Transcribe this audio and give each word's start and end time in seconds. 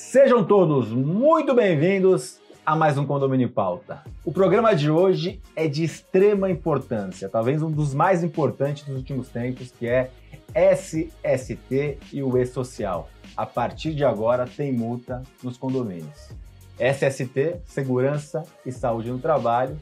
Sejam 0.00 0.42
todos 0.42 0.88
muito 0.88 1.54
bem-vindos 1.54 2.40
a 2.64 2.74
mais 2.74 2.96
um 2.96 3.06
Condomínio 3.06 3.44
em 3.44 3.48
Pauta. 3.48 4.02
O 4.24 4.32
programa 4.32 4.74
de 4.74 4.90
hoje 4.90 5.40
é 5.54 5.68
de 5.68 5.84
extrema 5.84 6.50
importância, 6.50 7.28
talvez 7.28 7.62
um 7.62 7.70
dos 7.70 7.94
mais 7.94 8.24
importantes 8.24 8.84
dos 8.84 8.96
últimos 8.96 9.28
tempos, 9.28 9.70
que 9.70 9.86
é 9.86 10.10
SST 10.52 11.98
e 12.12 12.22
o 12.22 12.36
E-Social. 12.36 13.08
A 13.36 13.44
partir 13.44 13.94
de 13.94 14.02
agora 14.02 14.46
tem 14.48 14.72
multa 14.72 15.22
nos 15.44 15.56
condomínios. 15.56 16.30
SST, 16.78 17.60
Segurança 17.66 18.42
e 18.64 18.72
Saúde 18.72 19.10
no 19.10 19.18
Trabalho. 19.18 19.76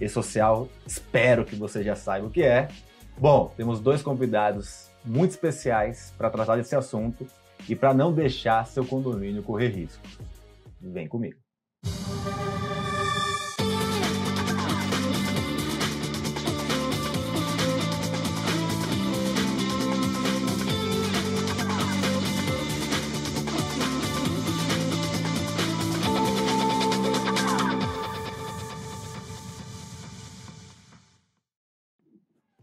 E-Social, 0.00 0.68
espero 0.86 1.44
que 1.44 1.56
você 1.56 1.82
já 1.82 1.96
saiba 1.96 2.28
o 2.28 2.30
que 2.30 2.44
é. 2.44 2.68
Bom, 3.18 3.52
temos 3.56 3.80
dois 3.80 4.00
convidados 4.00 4.88
muito 5.04 5.32
especiais 5.32 6.14
para 6.16 6.30
tratar 6.30 6.56
desse 6.56 6.76
assunto 6.76 7.26
e 7.68 7.74
para 7.74 7.92
não 7.92 8.12
deixar 8.12 8.66
seu 8.66 8.84
condomínio 8.84 9.42
correr 9.42 9.68
risco. 9.68 10.02
Vem 10.80 11.08
comigo. 11.08 11.36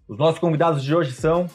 Os 0.07 0.19
nossos 0.19 0.39
convidados 0.39 0.83
de 0.83 0.95
hoje 0.95 1.11
são 1.11 1.49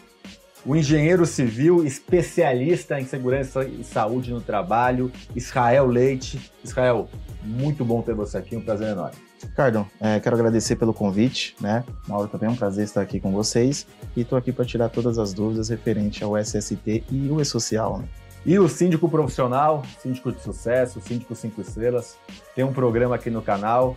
o 0.69 0.77
engenheiro 0.77 1.25
civil 1.25 1.83
especialista 1.83 3.01
em 3.01 3.07
segurança 3.07 3.65
e 3.65 3.83
saúde 3.83 4.31
no 4.31 4.43
trabalho, 4.43 5.11
Israel 5.35 5.87
Leite. 5.87 6.53
Israel, 6.63 7.09
muito 7.43 7.83
bom 7.87 8.03
ter 8.03 8.15
você 8.15 8.37
aqui, 8.37 8.55
um 8.55 8.61
prazer 8.61 8.89
enorme. 8.89 9.17
Ricardo, 9.43 9.87
é, 9.99 10.21
quero 10.21 10.37
agradecer 10.37 10.77
pelo 10.77 10.93
convite, 10.93 11.57
né? 11.59 11.83
Mauro, 12.07 12.29
também 12.29 12.51
é 12.51 12.53
um 12.53 12.57
prazer 12.57 12.85
estar 12.85 13.01
aqui 13.01 13.19
com 13.19 13.33
vocês 13.33 13.87
e 14.15 14.21
estou 14.21 14.37
aqui 14.37 14.53
para 14.53 14.67
tirar 14.67 14.91
todas 14.91 15.19
as 15.19 15.33
dúvidas 15.33 15.71
referente 15.71 16.23
ao 16.23 16.37
SST 16.37 17.03
e 17.11 17.31
o 17.31 17.41
E-Social. 17.41 18.01
Né? 18.01 18.05
E 18.45 18.59
o 18.59 18.69
síndico 18.69 19.09
profissional, 19.09 19.83
síndico 20.03 20.31
de 20.31 20.43
sucesso, 20.43 21.01
síndico 21.01 21.35
cinco 21.35 21.63
estrelas, 21.63 22.19
tem 22.55 22.63
um 22.63 22.75
programa 22.75 23.15
aqui 23.15 23.31
no 23.31 23.41
canal, 23.41 23.97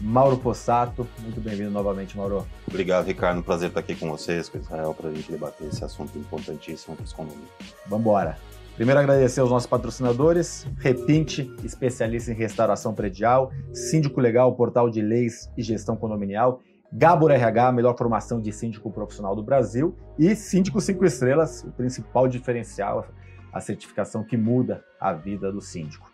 Mauro 0.00 0.36
Possato. 0.36 1.06
Muito 1.20 1.40
bem-vindo 1.40 1.70
novamente, 1.70 2.16
Mauro. 2.16 2.46
Obrigado, 2.68 3.06
Ricardo. 3.06 3.38
Um 3.38 3.42
prazer 3.42 3.68
estar 3.68 3.80
aqui 3.80 3.94
com 3.94 4.10
vocês, 4.10 4.48
com 4.48 4.58
Israel, 4.58 4.94
para 4.94 5.08
a 5.08 5.14
gente 5.14 5.30
debater 5.30 5.68
esse 5.68 5.84
assunto 5.84 6.18
importantíssimo 6.18 6.96
para 6.96 7.04
os 7.04 7.12
condomínios. 7.12 7.50
Vamos 7.86 8.00
embora. 8.00 8.38
Primeiro, 8.76 9.00
agradecer 9.00 9.40
aos 9.40 9.50
nossos 9.50 9.68
patrocinadores, 9.68 10.66
Repinte, 10.78 11.54
especialista 11.62 12.32
em 12.32 12.34
restauração 12.34 12.94
predial, 12.94 13.52
Síndico 13.74 14.20
Legal, 14.20 14.54
portal 14.54 14.88
de 14.88 15.02
leis 15.02 15.50
e 15.56 15.62
gestão 15.62 15.96
condominial, 15.96 16.60
Gabor 16.92 17.30
RH, 17.30 17.72
melhor 17.72 17.96
formação 17.96 18.40
de 18.40 18.50
síndico 18.52 18.90
profissional 18.90 19.36
do 19.36 19.42
Brasil, 19.42 19.96
e 20.18 20.34
Síndico 20.34 20.80
5 20.80 21.04
Estrelas, 21.04 21.62
o 21.62 21.70
principal 21.70 22.26
diferencial, 22.26 23.06
a 23.52 23.60
certificação 23.60 24.24
que 24.24 24.36
muda 24.36 24.82
a 24.98 25.12
vida 25.12 25.52
do 25.52 25.60
síndico. 25.60 26.10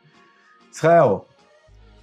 Israel, 0.71 1.27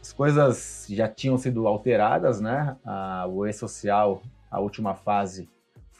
as 0.03 0.11
coisas 0.11 0.85
já 0.89 1.07
tinham 1.07 1.37
sido 1.37 1.65
alteradas, 1.65 2.41
né? 2.41 2.77
A, 2.83 3.25
o 3.25 3.47
E-Social, 3.47 4.21
a 4.51 4.59
última 4.59 4.95
fase, 4.95 5.49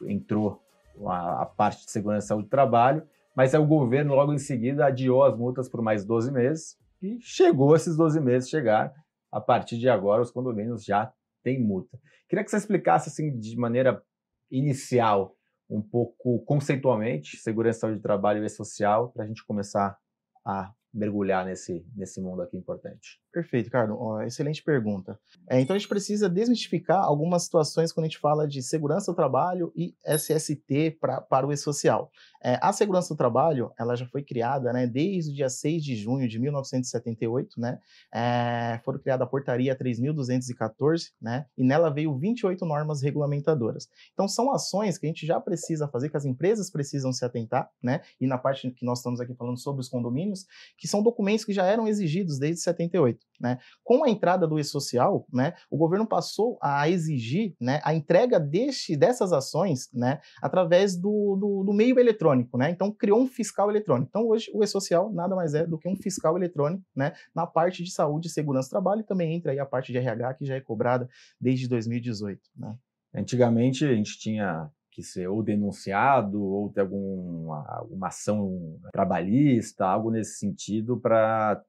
entrou 0.02 0.62
a, 1.08 1.44
a, 1.44 1.46
parte 1.46 1.86
de 1.86 1.92
segurança 1.92 2.26
e 2.26 2.28
saúde 2.28 2.48
do 2.48 2.50
trabalho, 2.50 3.08
mas 3.34 3.56
aí 3.56 3.62
o 3.62 3.66
governo 3.66 4.14
logo 4.14 4.34
em 4.34 4.38
seguida 4.38 4.88
adiou 4.88 5.24
as 5.24 5.38
multas 5.38 5.70
por 5.70 5.82
mais 5.82 6.04
12 6.04 6.34
meses 6.34 6.78
e 7.02 7.18
chegou 7.22 7.74
esses 7.78 7.96
12 7.96 8.20
meses 8.20 8.50
chegar. 8.50 8.94
A 9.32 9.40
partir 9.40 9.78
de 9.80 9.88
agora, 9.88 10.22
os 10.22 10.32
condomínios 10.32 10.84
já 10.84 11.14
têm 11.42 11.64
multa. 11.64 11.98
Queria 12.28 12.44
que 12.44 12.52
você 12.52 12.58
explicasse 12.58 13.08
assim 13.08 13.40
de 13.40 13.56
maneira 13.56 14.04
inicial, 14.52 15.34
um 15.70 15.82
pouco 15.82 16.40
conceitualmente, 16.40 17.38
segurança, 17.38 17.80
saúde 17.80 18.00
do 18.00 18.04
trabalho 18.04 18.44
e 18.44 18.50
social, 18.50 19.12
para 19.14 19.24
a 19.24 19.28
gente 19.28 19.46
começar 19.46 19.98
a 20.46 20.74
mergulhar 20.94 21.46
nesse, 21.46 21.86
nesse 21.96 22.20
mundo 22.20 22.42
aqui 22.42 22.58
importante. 22.58 23.23
Perfeito, 23.34 23.72
Carlos. 23.72 23.98
excelente 24.28 24.62
pergunta. 24.62 25.20
É, 25.50 25.60
então 25.60 25.76
a 25.76 25.80
gente 25.80 25.90
precisa 25.90 26.30
desmistificar 26.30 27.04
algumas 27.04 27.42
situações 27.42 27.92
quando 27.92 28.06
a 28.06 28.08
gente 28.08 28.20
fala 28.20 28.48
de 28.48 28.62
segurança 28.62 29.12
do 29.12 29.16
trabalho 29.16 29.74
e 29.76 29.96
SST 30.06 30.98
pra, 31.02 31.20
para 31.20 31.48
o 31.48 31.52
e-social. 31.52 32.12
É, 32.44 32.60
a 32.62 32.72
segurança 32.72 33.12
do 33.12 33.18
trabalho, 33.18 33.72
ela 33.80 33.96
já 33.96 34.06
foi 34.06 34.22
criada 34.22 34.72
né, 34.72 34.86
desde 34.86 35.32
o 35.32 35.34
dia 35.34 35.50
6 35.50 35.84
de 35.84 35.96
junho 35.96 36.28
de 36.28 36.38
1978, 36.38 37.60
né? 37.60 37.80
É, 38.14 38.80
foram 38.86 39.00
criada 39.00 39.24
a 39.24 39.28
portaria 39.28 39.76
3.214, 39.76 41.12
né? 41.20 41.48
E 41.58 41.64
nela 41.64 41.90
veio 41.90 42.16
28 42.16 42.64
normas 42.68 43.02
regulamentadoras. 43.02 43.90
Então 44.14 44.28
são 44.28 44.52
ações 44.52 45.00
que 45.00 45.08
a 45.08 45.10
gente 45.10 45.26
já 45.26 45.40
precisa 45.40 45.88
fazer, 45.88 46.10
que 46.10 46.18
as 46.18 46.26
empresas 46.26 46.70
precisam 46.70 47.12
se 47.12 47.26
atentar, 47.26 47.68
né? 47.82 48.02
E 48.22 48.28
na 48.28 48.38
parte 48.38 48.70
que 48.70 48.86
nós 48.86 49.00
estamos 49.00 49.20
aqui 49.20 49.34
falando 49.34 49.58
sobre 49.58 49.82
os 49.82 49.90
condomínios, 49.90 50.46
que 50.78 50.88
são 50.88 51.02
documentos 51.02 51.46
que 51.46 51.54
já 51.54 51.66
eram 51.66 51.88
exigidos 51.88 52.38
desde 52.38 52.62
78. 52.62 53.23
Né? 53.44 53.58
Com 53.84 54.06
a 54.06 54.10
entrada 54.10 54.48
do 54.48 54.58
e-social, 54.58 55.28
né, 55.32 55.54
o 55.70 55.78
governo 55.78 56.08
passou 56.08 56.58
a 56.62 56.88
exigir 56.88 57.54
né, 57.60 57.82
a 57.84 57.94
entrega 57.94 58.40
deste, 58.40 58.96
dessas 58.96 59.34
ações 59.34 59.90
né, 59.94 60.22
através 60.42 60.96
do, 60.96 61.36
do, 61.36 61.64
do, 61.66 61.74
meio 61.74 62.00
eletrônico. 62.00 62.58
Né? 62.58 62.70
Então, 62.70 62.90
criou 62.90 63.20
um 63.20 63.28
fiscal 63.28 63.70
eletrônico. 63.70 64.08
Então, 64.10 64.28
hoje, 64.28 64.50
o 64.54 64.64
e-social 64.64 65.12
nada 65.12 65.36
mais 65.36 65.54
é 65.54 65.68
do 65.68 65.78
que 65.78 65.90
um 65.90 65.96
fiscal 65.98 66.38
eletrônico 66.38 66.84
né, 66.96 67.14
na 67.36 67.46
parte 67.46 67.84
de 67.84 67.92
saúde 67.92 68.28
e 68.28 68.32
segurança 68.32 68.70
do 68.70 68.72
trabalho 68.72 69.02
e 69.02 69.06
também 69.06 69.34
entra 69.34 69.52
aí 69.52 69.60
a 69.60 69.66
parte 69.66 69.92
de 69.92 69.98
RH, 69.98 70.36
que 70.36 70.46
já 70.46 70.56
é 70.56 70.62
cobrada 70.62 71.10
desde 71.40 71.68
2018. 71.68 72.40
Né? 72.56 72.78
Antigamente, 73.14 73.84
a 73.84 73.94
gente 73.94 74.18
tinha 74.20 74.72
que 74.90 75.04
ser 75.04 75.28
ou 75.28 75.44
denunciado 75.44 76.42
ou 76.42 76.70
ter 76.70 76.82
alguma 76.82 78.08
ação 78.08 78.80
trabalhista, 78.92 79.86
algo 79.86 80.12
nesse 80.12 80.38
sentido, 80.38 80.98
para 81.00 81.62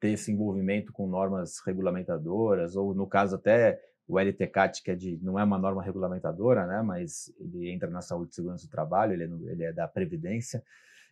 ter 0.00 0.10
esse 0.10 0.32
envolvimento 0.32 0.92
com 0.92 1.06
normas 1.06 1.60
regulamentadoras, 1.64 2.76
ou 2.76 2.94
no 2.94 3.06
caso 3.06 3.36
até 3.36 3.80
o 4.06 4.18
LTCAT, 4.18 4.82
que 4.82 4.90
é 4.90 4.94
de, 4.94 5.18
não 5.22 5.38
é 5.38 5.44
uma 5.44 5.58
norma 5.58 5.82
regulamentadora, 5.82 6.66
né, 6.66 6.82
mas 6.82 7.32
ele 7.38 7.70
entra 7.70 7.90
na 7.90 8.00
saúde 8.00 8.32
e 8.32 8.34
segurança 8.34 8.66
do 8.66 8.70
trabalho, 8.70 9.12
ele 9.12 9.24
é, 9.24 9.52
ele 9.52 9.64
é 9.64 9.72
da 9.72 9.86
Previdência. 9.86 10.62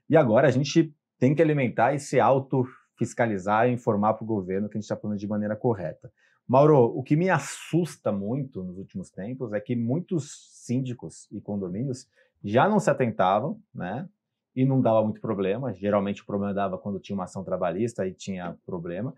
E 0.09 0.17
agora 0.17 0.49
a 0.49 0.51
gente 0.51 0.95
tem 1.19 1.35
que 1.35 1.43
alimentar 1.43 1.95
e 1.95 1.99
se 1.99 2.19
auto-fiscalizar 2.19 3.69
e 3.69 3.73
informar 3.73 4.15
para 4.15 4.25
o 4.25 4.27
governo 4.27 4.69
que 4.69 4.77
a 4.77 4.81
gente 4.81 4.85
está 4.85 4.97
falando 4.97 5.19
de 5.19 5.27
maneira 5.27 5.55
correta. 5.55 6.11
Mauro, 6.49 6.85
o 6.97 7.03
que 7.03 7.17
me 7.17 7.29
assusta 7.29 8.13
muito 8.13 8.63
nos 8.63 8.79
últimos 8.79 9.11
tempos 9.11 9.53
é 9.53 9.61
que 9.61 9.75
muitos 9.75 10.63
síndicos 10.65 11.29
e 11.33 11.41
condomínios 11.41 12.09
já 12.45 12.69
não 12.69 12.79
se 12.79 12.89
atentavam, 12.89 13.61
né? 13.75 14.09
E 14.57 14.65
não 14.65 14.81
dava 14.81 15.03
muito 15.05 15.21
problema. 15.21 15.75
Geralmente 15.75 16.23
o 16.23 16.27
problema 16.27 16.55
dava 16.55 16.79
quando 16.79 16.99
tinha 16.99 17.15
uma 17.15 17.25
ação 17.25 17.45
trabalhista 17.45 18.07
e 18.07 18.15
tinha 18.15 18.57
problema. 18.65 19.15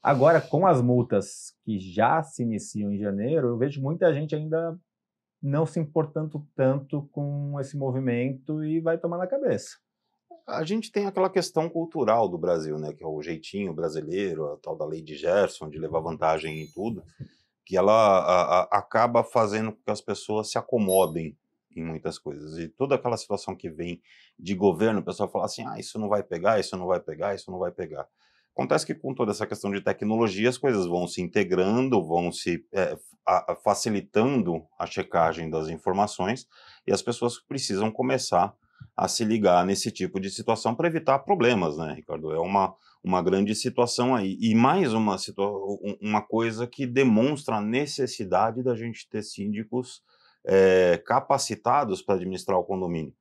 Agora, 0.00 0.40
com 0.40 0.64
as 0.64 0.80
multas 0.80 1.52
que 1.64 1.80
já 1.80 2.22
se 2.22 2.44
iniciam 2.44 2.92
em 2.92 2.98
janeiro, 2.98 3.48
eu 3.48 3.58
vejo 3.58 3.82
muita 3.82 4.14
gente 4.14 4.36
ainda 4.36 4.78
não 5.42 5.66
se 5.66 5.80
importando 5.80 6.46
tanto 6.54 7.08
com 7.10 7.58
esse 7.60 7.76
movimento 7.76 8.64
e 8.64 8.80
vai 8.80 8.96
tomar 8.96 9.18
na 9.18 9.26
cabeça. 9.26 9.76
A 10.46 10.62
gente 10.62 10.92
tem 10.92 11.06
aquela 11.06 11.28
questão 11.28 11.68
cultural 11.68 12.28
do 12.28 12.38
Brasil, 12.38 12.78
né, 12.78 12.92
que 12.92 13.02
é 13.02 13.06
o 13.06 13.20
jeitinho 13.20 13.74
brasileiro, 13.74 14.52
a 14.52 14.56
tal 14.58 14.76
da 14.76 14.86
lei 14.86 15.02
de 15.02 15.16
Gerson, 15.16 15.68
de 15.68 15.78
levar 15.78 15.98
vantagem 15.98 16.62
em 16.62 16.66
tudo, 16.72 17.02
que 17.64 17.76
ela 17.76 17.92
a, 17.92 18.60
a, 18.60 18.62
acaba 18.78 19.24
fazendo 19.24 19.72
com 19.72 19.82
que 19.82 19.90
as 19.90 20.00
pessoas 20.00 20.48
se 20.48 20.56
acomodem 20.56 21.36
em 21.76 21.84
muitas 21.84 22.18
coisas. 22.18 22.58
E 22.58 22.68
toda 22.68 22.94
aquela 22.94 23.16
situação 23.16 23.54
que 23.54 23.70
vem 23.70 24.00
de 24.38 24.54
governo, 24.54 25.00
o 25.00 25.04
pessoal 25.04 25.28
fala 25.28 25.44
assim: 25.44 25.64
ah, 25.66 25.78
isso 25.78 25.98
não 25.98 26.08
vai 26.08 26.22
pegar, 26.22 26.58
isso 26.58 26.76
não 26.76 26.86
vai 26.86 27.00
pegar, 27.00 27.34
isso 27.34 27.50
não 27.50 27.58
vai 27.58 27.70
pegar. 27.70 28.06
Acontece 28.56 28.86
que 28.86 28.94
com 28.94 29.12
toda 29.12 29.32
essa 29.32 29.46
questão 29.46 29.70
de 29.70 29.82
tecnologia, 29.82 30.48
as 30.48 30.56
coisas 30.56 30.86
vão 30.86 31.06
se 31.06 31.20
integrando, 31.20 32.02
vão 32.02 32.32
se 32.32 32.64
é, 32.72 32.96
a, 33.26 33.54
facilitando 33.62 34.64
a 34.78 34.86
checagem 34.86 35.50
das 35.50 35.68
informações 35.68 36.48
e 36.86 36.92
as 36.92 37.02
pessoas 37.02 37.38
precisam 37.38 37.90
começar 37.90 38.54
a 38.96 39.08
se 39.08 39.26
ligar 39.26 39.66
nesse 39.66 39.90
tipo 39.90 40.18
de 40.18 40.30
situação 40.30 40.74
para 40.74 40.88
evitar 40.88 41.18
problemas, 41.18 41.76
né, 41.76 41.92
Ricardo? 41.92 42.32
É 42.32 42.40
uma, 42.40 42.74
uma 43.04 43.22
grande 43.22 43.54
situação 43.54 44.14
aí. 44.14 44.38
E 44.40 44.54
mais 44.54 44.94
uma, 44.94 45.16
uma 46.00 46.22
coisa 46.22 46.66
que 46.66 46.86
demonstra 46.86 47.56
a 47.56 47.60
necessidade 47.60 48.62
da 48.62 48.74
gente 48.74 49.06
ter 49.08 49.22
síndicos 49.22 50.02
é, 50.46 51.02
capacitados 51.04 52.00
para 52.00 52.14
administrar 52.14 52.58
o 52.58 52.64
condomínio. 52.64 53.12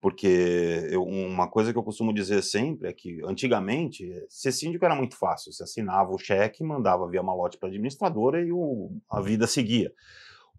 Porque 0.00 0.86
eu, 0.90 1.02
uma 1.02 1.48
coisa 1.48 1.72
que 1.72 1.78
eu 1.78 1.82
costumo 1.82 2.12
dizer 2.12 2.42
sempre 2.42 2.88
é 2.88 2.92
que, 2.92 3.20
antigamente, 3.24 4.08
ser 4.28 4.52
síndico 4.52 4.84
era 4.84 4.94
muito 4.94 5.16
fácil. 5.16 5.52
Você 5.52 5.64
assinava 5.64 6.12
o 6.12 6.18
cheque, 6.18 6.62
mandava 6.62 7.08
via 7.08 7.22
malote 7.22 7.58
para 7.58 7.68
a 7.68 7.70
administradora 7.70 8.40
e 8.40 8.52
o, 8.52 8.90
a 9.10 9.20
vida 9.20 9.46
seguia. 9.46 9.90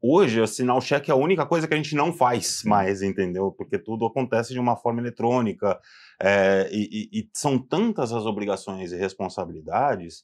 Hoje, 0.02 0.42
assinar 0.42 0.76
o 0.76 0.82
cheque 0.82 1.10
é 1.10 1.14
a 1.14 1.18
única 1.18 1.46
coisa 1.46 1.68
que 1.68 1.74
a 1.74 1.78
gente 1.78 1.96
não 1.96 2.12
faz 2.12 2.62
mais, 2.66 3.02
entendeu? 3.02 3.52
Porque 3.52 3.80
tudo 3.80 4.06
acontece 4.06 4.54
de 4.54 4.60
uma 4.60 4.76
forma 4.76 5.02
eletrônica. 5.02 5.80
É, 6.22 6.68
e, 6.72 7.10
e, 7.14 7.20
e 7.20 7.30
são 7.34 7.58
tantas 7.60 8.12
as 8.12 8.26
obrigações 8.26 8.92
e 8.92 8.98
responsabilidades 8.98 10.24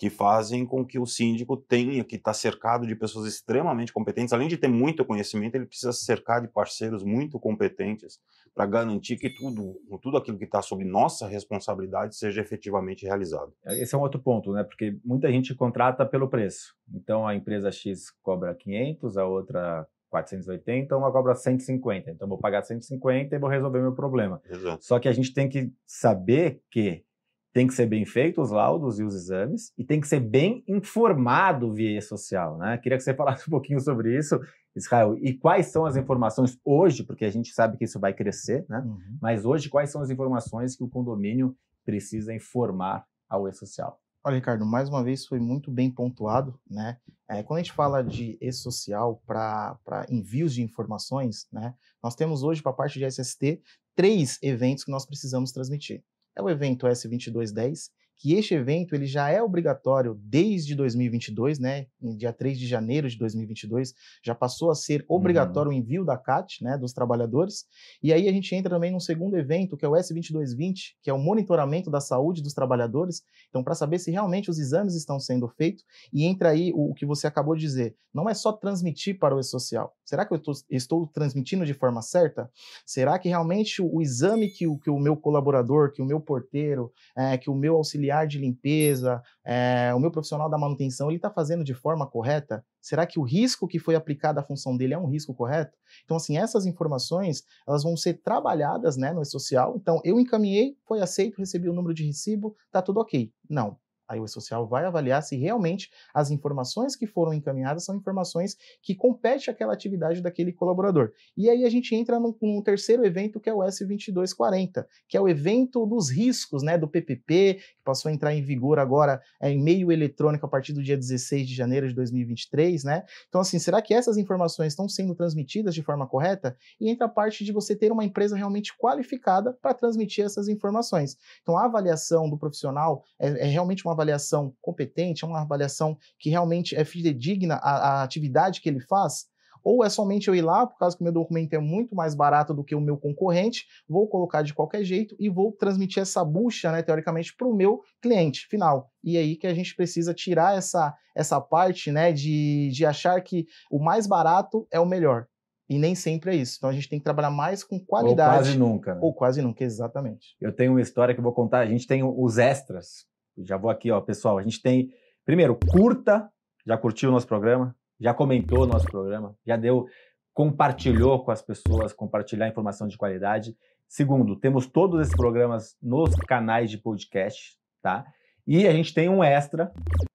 que 0.00 0.08
fazem 0.08 0.64
com 0.64 0.82
que 0.82 0.98
o 0.98 1.04
síndico 1.04 1.58
tenha 1.58 2.02
que 2.02 2.16
estar 2.16 2.32
cercado 2.32 2.86
de 2.86 2.96
pessoas 2.96 3.26
extremamente 3.26 3.92
competentes. 3.92 4.32
Além 4.32 4.48
de 4.48 4.56
ter 4.56 4.66
muito 4.66 5.04
conhecimento, 5.04 5.56
ele 5.56 5.66
precisa 5.66 5.92
se 5.92 6.06
cercar 6.06 6.40
de 6.40 6.48
parceiros 6.48 7.04
muito 7.04 7.38
competentes 7.38 8.18
para 8.54 8.64
garantir 8.64 9.18
que 9.18 9.28
tudo, 9.28 9.78
tudo 10.00 10.16
aquilo 10.16 10.38
que 10.38 10.46
está 10.46 10.62
sob 10.62 10.82
nossa 10.86 11.26
responsabilidade 11.26 12.16
seja 12.16 12.40
efetivamente 12.40 13.04
realizado. 13.04 13.52
Esse 13.66 13.94
é 13.94 13.98
um 13.98 14.00
outro 14.00 14.18
ponto, 14.18 14.54
né? 14.54 14.64
Porque 14.64 14.96
muita 15.04 15.30
gente 15.30 15.54
contrata 15.54 16.06
pelo 16.06 16.30
preço. 16.30 16.74
Então 16.94 17.28
a 17.28 17.34
empresa 17.34 17.70
X 17.70 18.10
cobra 18.22 18.54
500, 18.54 19.18
a 19.18 19.26
outra 19.26 19.86
480, 20.08 20.96
uma 20.96 21.12
cobra 21.12 21.34
150. 21.34 22.10
Então 22.10 22.26
vou 22.26 22.38
pagar 22.38 22.62
150 22.62 23.36
e 23.36 23.38
vou 23.38 23.50
resolver 23.50 23.82
meu 23.82 23.92
problema. 23.92 24.40
Exato. 24.48 24.82
Só 24.82 24.98
que 24.98 25.08
a 25.08 25.12
gente 25.12 25.34
tem 25.34 25.46
que 25.46 25.70
saber 25.86 26.62
que 26.70 27.04
tem 27.52 27.66
que 27.66 27.74
ser 27.74 27.86
bem 27.86 28.04
feito 28.04 28.40
os 28.40 28.50
laudos 28.50 28.98
e 28.98 29.04
os 29.04 29.14
exames 29.14 29.72
e 29.76 29.84
tem 29.84 30.00
que 30.00 30.06
ser 30.06 30.20
bem 30.20 30.62
informado 30.68 31.72
via 31.72 32.00
social, 32.00 32.56
né? 32.56 32.78
Queria 32.78 32.96
que 32.96 33.04
você 33.04 33.14
falasse 33.14 33.46
um 33.48 33.50
pouquinho 33.50 33.80
sobre 33.80 34.16
isso, 34.16 34.40
Israel, 34.74 35.16
e 35.18 35.34
quais 35.34 35.66
são 35.66 35.84
as 35.84 35.96
informações 35.96 36.56
hoje, 36.64 37.02
porque 37.02 37.24
a 37.24 37.30
gente 37.30 37.52
sabe 37.52 37.76
que 37.76 37.84
isso 37.84 37.98
vai 37.98 38.14
crescer, 38.14 38.64
né? 38.68 38.80
Uhum. 38.80 39.18
Mas 39.20 39.44
hoje 39.44 39.68
quais 39.68 39.90
são 39.90 40.00
as 40.00 40.10
informações 40.10 40.76
que 40.76 40.84
o 40.84 40.88
condomínio 40.88 41.56
precisa 41.84 42.32
informar 42.32 43.04
ao 43.28 43.48
e-social? 43.48 44.00
Olha, 44.22 44.34
Ricardo, 44.34 44.66
mais 44.66 44.88
uma 44.88 45.02
vez 45.02 45.26
foi 45.26 45.40
muito 45.40 45.70
bem 45.70 45.90
pontuado, 45.90 46.60
né? 46.68 46.98
É, 47.28 47.42
quando 47.42 47.58
a 47.58 47.62
gente 47.62 47.72
fala 47.72 48.02
de 48.02 48.36
e-social 48.40 49.22
para 49.26 50.06
envios 50.08 50.52
de 50.52 50.62
informações, 50.62 51.48
né? 51.50 51.74
Nós 52.02 52.14
temos 52.14 52.42
hoje, 52.42 52.62
para 52.62 52.70
a 52.70 52.74
parte 52.74 52.98
de 52.98 53.06
SST, 53.06 53.60
três 53.96 54.38
eventos 54.42 54.84
que 54.84 54.90
nós 54.90 55.06
precisamos 55.06 55.52
transmitir 55.52 56.04
é 56.40 56.42
o 56.42 56.50
evento 56.50 56.86
S2210, 56.86 57.90
que 58.20 58.34
este 58.34 58.52
evento 58.52 58.94
ele 58.94 59.06
já 59.06 59.30
é 59.30 59.42
obrigatório 59.42 60.14
desde 60.22 60.74
2022, 60.74 61.58
né? 61.58 61.86
Em 62.02 62.14
dia 62.14 62.34
3 62.34 62.58
de 62.58 62.66
janeiro 62.66 63.08
de 63.08 63.16
2022, 63.16 63.94
já 64.22 64.34
passou 64.34 64.70
a 64.70 64.74
ser 64.74 65.06
obrigatório 65.08 65.70
uhum. 65.70 65.78
o 65.78 65.80
envio 65.80 66.04
da 66.04 66.18
CAT, 66.18 66.62
né, 66.62 66.76
dos 66.76 66.92
trabalhadores. 66.92 67.64
E 68.02 68.12
aí 68.12 68.28
a 68.28 68.32
gente 68.32 68.54
entra 68.54 68.68
também 68.68 68.92
num 68.92 69.00
segundo 69.00 69.38
evento, 69.38 69.74
que 69.74 69.86
é 69.86 69.88
o 69.88 69.92
S2220, 69.92 70.96
que 71.02 71.08
é 71.08 71.14
o 71.14 71.18
monitoramento 71.18 71.90
da 71.90 71.98
saúde 71.98 72.42
dos 72.42 72.52
trabalhadores. 72.52 73.22
Então, 73.48 73.64
para 73.64 73.74
saber 73.74 73.98
se 73.98 74.10
realmente 74.10 74.50
os 74.50 74.58
exames 74.58 74.94
estão 74.94 75.18
sendo 75.18 75.48
feitos, 75.48 75.82
e 76.12 76.26
entra 76.26 76.50
aí 76.50 76.72
o, 76.74 76.90
o 76.90 76.94
que 76.94 77.06
você 77.06 77.26
acabou 77.26 77.54
de 77.54 77.62
dizer, 77.62 77.96
não 78.12 78.28
é 78.28 78.34
só 78.34 78.52
transmitir 78.52 79.18
para 79.18 79.34
o 79.34 79.40
e-social. 79.40 79.96
Será 80.04 80.26
que 80.26 80.34
eu 80.34 80.38
tô, 80.38 80.52
estou 80.68 81.06
transmitindo 81.06 81.64
de 81.64 81.72
forma 81.72 82.02
certa? 82.02 82.50
Será 82.84 83.18
que 83.18 83.30
realmente 83.30 83.80
o, 83.80 83.96
o 83.96 84.02
exame 84.02 84.50
que 84.50 84.66
o, 84.66 84.76
que 84.76 84.90
o 84.90 84.98
meu 84.98 85.16
colaborador, 85.16 85.90
que 85.92 86.02
o 86.02 86.04
meu 86.04 86.20
porteiro, 86.20 86.92
é, 87.16 87.38
que 87.38 87.48
o 87.48 87.54
meu 87.54 87.76
auxiliar 87.76 88.09
auxiliar 88.10 88.26
de 88.26 88.38
limpeza, 88.38 89.22
é, 89.44 89.92
o 89.94 90.00
meu 90.00 90.10
profissional 90.10 90.50
da 90.50 90.58
manutenção, 90.58 91.08
ele 91.08 91.16
está 91.16 91.30
fazendo 91.30 91.64
de 91.64 91.74
forma 91.74 92.06
correta? 92.06 92.64
Será 92.80 93.06
que 93.06 93.18
o 93.18 93.22
risco 93.22 93.68
que 93.68 93.78
foi 93.78 93.94
aplicado 93.94 94.40
à 94.40 94.42
função 94.42 94.76
dele 94.76 94.94
é 94.94 94.98
um 94.98 95.06
risco 95.06 95.34
correto? 95.34 95.76
Então, 96.04 96.16
assim, 96.16 96.36
essas 96.36 96.66
informações, 96.66 97.44
elas 97.66 97.82
vão 97.82 97.96
ser 97.96 98.14
trabalhadas, 98.14 98.96
né, 98.96 99.12
no 99.12 99.22
e-social. 99.22 99.74
Então, 99.76 100.00
eu 100.04 100.18
encaminhei, 100.18 100.76
foi 100.86 101.00
aceito, 101.00 101.38
recebi 101.38 101.68
o 101.68 101.72
número 101.72 101.94
de 101.94 102.04
recibo, 102.04 102.56
tá 102.70 102.82
tudo 102.82 103.00
ok. 103.00 103.32
Não, 103.48 103.78
Aí 104.10 104.18
o 104.18 104.26
social 104.26 104.66
vai 104.66 104.84
avaliar 104.84 105.22
se 105.22 105.36
realmente 105.36 105.88
as 106.12 106.32
informações 106.32 106.96
que 106.96 107.06
foram 107.06 107.32
encaminhadas 107.32 107.84
são 107.84 107.94
informações 107.94 108.56
que 108.82 108.92
competem 108.92 109.54
àquela 109.54 109.72
atividade 109.72 110.20
daquele 110.20 110.52
colaborador. 110.52 111.12
E 111.36 111.48
aí 111.48 111.64
a 111.64 111.70
gente 111.70 111.94
entra 111.94 112.18
num, 112.18 112.34
num 112.42 112.60
terceiro 112.60 113.06
evento 113.06 113.38
que 113.38 113.48
é 113.48 113.54
o 113.54 113.58
S2240, 113.58 114.84
que 115.06 115.16
é 115.16 115.20
o 115.20 115.28
evento 115.28 115.86
dos 115.86 116.10
riscos, 116.10 116.64
né, 116.64 116.76
do 116.76 116.88
PPP, 116.88 117.60
passou 117.90 118.08
a 118.08 118.12
entrar 118.12 118.32
em 118.32 118.42
vigor 118.42 118.78
agora 118.78 119.20
é, 119.40 119.50
em 119.50 119.60
meio 119.60 119.90
eletrônico 119.90 120.46
a 120.46 120.48
partir 120.48 120.72
do 120.72 120.82
dia 120.82 120.96
16 120.96 121.48
de 121.48 121.54
janeiro 121.54 121.88
de 121.88 121.94
2023, 121.94 122.84
né? 122.84 123.04
Então 123.28 123.40
assim, 123.40 123.58
será 123.58 123.82
que 123.82 123.92
essas 123.92 124.16
informações 124.16 124.72
estão 124.72 124.88
sendo 124.88 125.12
transmitidas 125.14 125.74
de 125.74 125.82
forma 125.82 126.06
correta? 126.06 126.56
E 126.80 126.88
entra 126.88 127.06
a 127.06 127.08
parte 127.08 127.44
de 127.44 127.52
você 127.52 127.74
ter 127.74 127.90
uma 127.90 128.04
empresa 128.04 128.36
realmente 128.36 128.76
qualificada 128.76 129.52
para 129.60 129.74
transmitir 129.74 130.24
essas 130.24 130.46
informações. 130.46 131.16
Então 131.42 131.58
a 131.58 131.64
avaliação 131.64 132.30
do 132.30 132.38
profissional 132.38 133.02
é, 133.18 133.28
é 133.28 133.46
realmente 133.46 133.84
uma 133.84 133.92
avaliação 133.92 134.54
competente, 134.60 135.24
é 135.24 135.26
uma 135.26 135.42
avaliação 135.42 135.98
que 136.18 136.30
realmente 136.30 136.76
é 136.76 136.84
fidedigna 136.84 137.56
à, 137.56 138.00
à 138.00 138.02
atividade 138.04 138.60
que 138.60 138.68
ele 138.68 138.80
faz? 138.80 139.26
Ou 139.62 139.84
é 139.84 139.88
somente 139.88 140.28
eu 140.28 140.34
ir 140.34 140.42
lá, 140.42 140.66
por 140.66 140.78
causa 140.78 140.96
que 140.96 141.02
o 141.02 141.04
meu 141.04 141.12
documento 141.12 141.54
é 141.54 141.58
muito 141.58 141.94
mais 141.94 142.14
barato 142.14 142.54
do 142.54 142.64
que 142.64 142.74
o 142.74 142.80
meu 142.80 142.96
concorrente, 142.96 143.66
vou 143.88 144.08
colocar 144.08 144.42
de 144.42 144.54
qualquer 144.54 144.84
jeito 144.84 145.14
e 145.18 145.28
vou 145.28 145.52
transmitir 145.52 146.02
essa 146.02 146.24
bucha, 146.24 146.70
né, 146.72 146.82
teoricamente, 146.82 147.34
para 147.36 147.46
o 147.46 147.54
meu 147.54 147.82
cliente 148.00 148.46
final. 148.46 148.90
E 149.02 149.16
aí 149.16 149.36
que 149.36 149.46
a 149.46 149.54
gente 149.54 149.74
precisa 149.74 150.14
tirar 150.14 150.56
essa, 150.56 150.94
essa 151.14 151.40
parte 151.40 151.90
né, 151.90 152.12
de, 152.12 152.70
de 152.72 152.84
achar 152.84 153.20
que 153.20 153.46
o 153.70 153.78
mais 153.78 154.06
barato 154.06 154.66
é 154.70 154.80
o 154.80 154.86
melhor. 154.86 155.26
E 155.68 155.78
nem 155.78 155.94
sempre 155.94 156.32
é 156.32 156.34
isso. 156.34 156.56
Então 156.58 156.68
a 156.68 156.72
gente 156.72 156.88
tem 156.88 156.98
que 156.98 157.04
trabalhar 157.04 157.30
mais 157.30 157.62
com 157.62 157.78
qualidade. 157.78 158.30
Ou 158.30 158.42
quase 158.42 158.58
nunca. 158.58 158.94
Né? 158.94 159.00
Ou 159.02 159.14
quase 159.14 159.40
nunca, 159.40 159.62
exatamente. 159.62 160.36
Eu 160.40 160.52
tenho 160.52 160.72
uma 160.72 160.80
história 160.80 161.14
que 161.14 161.20
eu 161.20 161.24
vou 161.24 161.32
contar. 161.32 161.60
A 161.60 161.66
gente 161.66 161.86
tem 161.86 162.02
os 162.02 162.38
extras 162.38 163.08
já 163.44 163.56
vou 163.56 163.70
aqui, 163.70 163.90
ó, 163.90 164.00
pessoal. 164.00 164.38
A 164.38 164.42
gente 164.42 164.60
tem, 164.60 164.90
primeiro, 165.24 165.58
curta, 165.70 166.28
já 166.66 166.76
curtiu 166.76 167.10
o 167.10 167.12
nosso 167.12 167.26
programa, 167.26 167.74
já 168.00 168.14
comentou 168.14 168.62
o 168.62 168.66
nosso 168.66 168.86
programa, 168.86 169.36
já 169.46 169.56
deu, 169.56 169.86
compartilhou 170.32 171.24
com 171.24 171.30
as 171.30 171.42
pessoas, 171.42 171.92
compartilhar 171.92 172.48
informação 172.48 172.88
de 172.88 172.96
qualidade. 172.96 173.56
Segundo, 173.88 174.36
temos 174.36 174.66
todos 174.66 175.00
esses 175.00 175.14
programas 175.14 175.76
nos 175.82 176.14
canais 176.14 176.70
de 176.70 176.78
podcast, 176.78 177.58
tá? 177.82 178.06
E 178.46 178.66
a 178.66 178.72
gente 178.72 178.94
tem 178.94 179.08
um 179.08 179.22
extra 179.22 179.72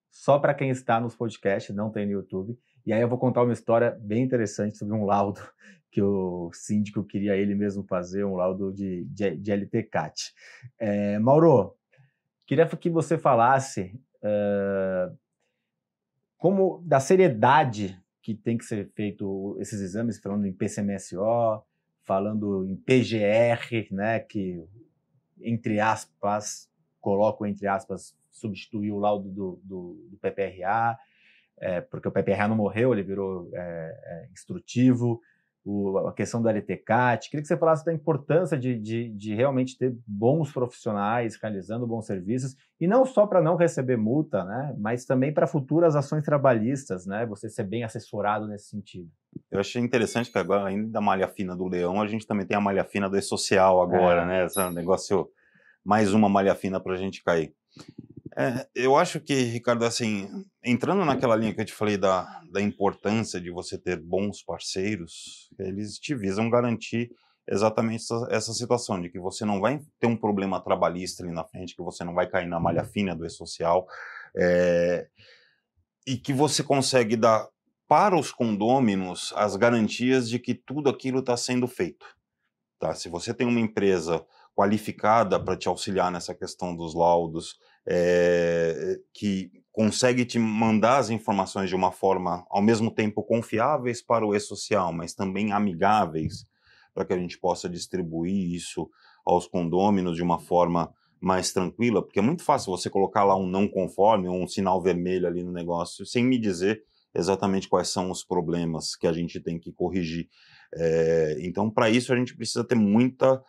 só 0.09 0.39
para 0.39 0.53
quem 0.53 0.69
está 0.69 0.99
nos 0.99 1.15
podcasts, 1.15 1.75
não 1.75 1.89
tem 1.89 2.05
no 2.05 2.13
YouTube. 2.13 2.57
E 2.85 2.93
aí 2.93 3.01
eu 3.01 3.09
vou 3.09 3.17
contar 3.17 3.43
uma 3.43 3.53
história 3.53 3.97
bem 4.01 4.23
interessante 4.23 4.77
sobre 4.77 4.95
um 4.95 5.05
laudo 5.05 5.41
que 5.91 6.01
o 6.01 6.49
síndico 6.53 7.03
queria 7.03 7.35
ele 7.35 7.55
mesmo 7.55 7.83
fazer, 7.83 8.25
um 8.25 8.35
laudo 8.35 8.73
de, 8.73 9.05
de, 9.05 9.37
de 9.37 9.51
LTCAT. 9.51 10.33
É, 10.79 11.19
Mauro, 11.19 11.75
Queria 12.45 12.67
que 12.67 12.89
você 12.89 13.17
falasse 13.17 13.99
uh, 14.21 15.17
como 16.37 16.81
da 16.85 16.99
seriedade 16.99 17.99
que 18.21 18.33
tem 18.33 18.57
que 18.57 18.65
ser 18.65 18.89
feito 18.95 19.55
esses 19.59 19.79
exames, 19.79 20.19
falando 20.19 20.45
em 20.47 20.53
PCMSO, 20.53 21.63
falando 22.03 22.65
em 22.65 22.75
PGR, 22.75 23.87
né, 23.91 24.19
que 24.19 24.63
entre 25.41 25.79
aspas 25.79 26.69
coloco 26.99 27.45
entre 27.45 27.67
aspas 27.67 28.17
substituir 28.31 28.91
o 28.91 28.99
laudo 28.99 29.29
do, 29.29 29.59
do, 29.63 30.07
do 30.09 30.17
PPRA, 30.17 30.97
é, 31.57 31.81
porque 31.81 32.07
o 32.07 32.11
PPRA 32.11 32.47
não 32.47 32.55
morreu, 32.55 32.93
ele 32.93 33.03
virou 33.03 33.49
é, 33.53 33.59
é, 34.03 34.29
instrutivo 34.31 35.21
o, 35.65 35.97
a 35.97 36.13
questão 36.13 36.41
do 36.41 36.47
LTCAT. 36.47 37.29
Queria 37.29 37.41
que 37.41 37.47
você 37.47 37.57
falasse 37.57 37.83
da 37.83 37.91
importância 37.91 38.55
de, 38.55 38.77
de, 38.77 39.09
de 39.09 39.33
realmente 39.33 39.75
ter 39.77 39.97
bons 40.05 40.51
profissionais 40.51 41.35
realizando 41.41 41.87
bons 41.87 42.05
serviços, 42.05 42.55
e 42.79 42.87
não 42.87 43.05
só 43.05 43.25
para 43.25 43.41
não 43.41 43.55
receber 43.55 43.97
multa, 43.97 44.43
né, 44.45 44.75
mas 44.77 45.05
também 45.05 45.33
para 45.33 45.47
futuras 45.47 45.95
ações 45.95 46.23
trabalhistas, 46.23 47.07
né, 47.07 47.25
você 47.25 47.49
ser 47.49 47.63
bem 47.63 47.83
assessorado 47.83 48.47
nesse 48.47 48.69
sentido. 48.69 49.09
Eu 49.49 49.59
achei 49.59 49.81
interessante 49.81 50.31
que 50.31 50.37
agora, 50.37 50.61
além 50.61 50.89
da 50.89 51.01
malha 51.01 51.27
fina 51.27 51.55
do 51.55 51.67
leão, 51.67 52.01
a 52.01 52.07
gente 52.07 52.27
também 52.27 52.45
tem 52.45 52.55
a 52.55 52.61
malha 52.61 52.83
fina 52.83 53.09
do 53.09 53.17
e-social 53.17 53.81
agora, 53.81 54.21
é. 54.21 54.25
né, 54.25 54.45
esse 54.45 54.69
negócio, 54.69 55.27
mais 55.83 56.13
uma 56.13 56.29
malha 56.29 56.53
fina 56.53 56.79
para 56.79 56.93
a 56.93 56.97
gente 56.97 57.23
cair. 57.23 57.53
É, 58.37 58.67
eu 58.75 58.97
acho 58.97 59.21
que, 59.21 59.33
Ricardo, 59.33 59.85
assim, 59.85 60.45
entrando 60.61 61.05
naquela 61.05 61.37
linha 61.37 61.53
que 61.53 61.61
eu 61.61 61.65
te 61.65 61.73
falei 61.73 61.95
da, 61.95 62.41
da 62.51 62.61
importância 62.61 63.39
de 63.39 63.49
você 63.49 63.77
ter 63.77 63.97
bons 63.97 64.43
parceiros, 64.43 65.49
eles 65.57 65.97
te 65.97 66.13
visam 66.13 66.49
garantir 66.49 67.09
exatamente 67.47 68.03
essa, 68.03 68.27
essa, 68.29 68.53
situação 68.53 68.99
de 68.99 69.09
que 69.09 69.19
você 69.19 69.45
não 69.45 69.61
vai 69.61 69.79
ter 69.99 70.07
um 70.07 70.17
problema 70.17 70.59
trabalhista 70.59 71.23
ali 71.23 71.31
na 71.31 71.45
frente, 71.45 71.75
que 71.75 71.81
você 71.81 72.03
não 72.03 72.13
vai 72.13 72.27
cair 72.27 72.47
na 72.47 72.59
malha 72.59 72.81
uhum. 72.81 72.89
fina 72.89 73.15
do 73.15 73.25
e-social, 73.25 73.87
é, 74.35 75.07
e 76.05 76.17
que 76.17 76.33
você 76.33 76.61
consegue 76.61 77.15
dar 77.15 77.47
para 77.87 78.17
os 78.17 78.31
condôminos 78.31 79.31
as 79.37 79.55
garantias 79.55 80.27
de 80.27 80.39
que 80.39 80.53
tudo 80.53 80.89
aquilo 80.89 81.19
está 81.19 81.37
sendo 81.37 81.67
feito. 81.67 82.05
Tá? 82.79 82.93
Se 82.93 83.07
você 83.07 83.33
tem 83.33 83.47
uma 83.47 83.59
empresa 83.59 84.25
qualificada 84.55 85.39
para 85.39 85.55
te 85.55 85.67
auxiliar 85.67 86.11
nessa 86.11 86.33
questão 86.33 86.75
dos 86.75 86.95
laudos, 86.95 87.57
é, 87.87 88.97
que 89.13 89.51
consegue 89.71 90.25
te 90.25 90.39
mandar 90.39 90.97
as 90.97 91.09
informações 91.09 91.69
de 91.69 91.75
uma 91.75 91.91
forma, 91.91 92.45
ao 92.49 92.61
mesmo 92.61 92.89
tempo, 92.89 93.21
confiáveis 93.21 94.01
para 94.01 94.25
o 94.25 94.33
e-social, 94.33 94.93
mas 94.93 95.13
também 95.13 95.51
amigáveis, 95.51 96.45
para 96.93 97.03
que 97.03 97.13
a 97.13 97.17
gente 97.17 97.37
possa 97.37 97.67
distribuir 97.67 98.53
isso 98.53 98.89
aos 99.25 99.47
condôminos 99.47 100.15
de 100.15 100.23
uma 100.23 100.39
forma 100.39 100.93
mais 101.19 101.51
tranquila, 101.51 102.01
porque 102.01 102.19
é 102.19 102.21
muito 102.21 102.43
fácil 102.43 102.71
você 102.71 102.89
colocar 102.89 103.23
lá 103.23 103.35
um 103.35 103.47
não 103.47 103.67
conforme 103.67 104.27
ou 104.27 104.41
um 104.41 104.47
sinal 104.47 104.81
vermelho 104.81 105.27
ali 105.27 105.43
no 105.43 105.51
negócio, 105.51 106.05
sem 106.05 106.23
me 106.23 106.37
dizer 106.37 106.83
exatamente 107.13 107.67
quais 107.67 107.89
são 107.89 108.11
os 108.11 108.23
problemas 108.23 108.95
que 108.95 109.07
a 109.07 109.13
gente 109.13 109.39
tem 109.39 109.57
que 109.57 109.71
corrigir. 109.71 110.27
É, 110.73 111.37
então, 111.39 111.69
para 111.69 111.89
isso, 111.89 112.13
a 112.13 112.15
gente 112.15 112.35
precisa 112.35 112.63
ter 112.63 112.75
muita 112.75 113.41